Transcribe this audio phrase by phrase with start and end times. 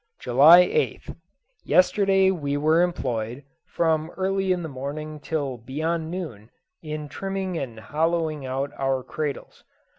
[0.19, 1.15] July 8th.
[1.63, 6.49] Yesterday we were employed, from early in the morning till beyond noon,
[6.81, 9.63] in trimming and hollowing out our cradles.